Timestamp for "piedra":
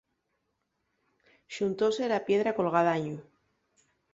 2.27-2.55